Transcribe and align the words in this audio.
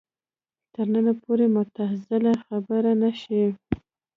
تر 0.73 0.85
ننه 0.93 1.13
پورې 1.23 1.45
معتزله 1.55 2.33
خبره 2.45 2.91
نه 3.01 3.11
شي 3.21 3.43